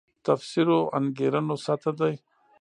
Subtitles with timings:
[0.25, 2.13] تفسیرو انګېرنو سطح دی.